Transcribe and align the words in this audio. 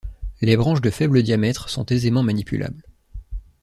Les 0.41 0.57
branches 0.57 0.81
de 0.81 0.89
faible 0.89 1.21
diamètre 1.21 1.69
sont 1.69 1.85
aisément 1.85 2.23
manipulables. 2.23 2.87